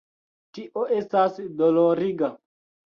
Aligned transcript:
Tio 0.57 0.87
estas 1.01 1.39
doloriga. 1.63 2.35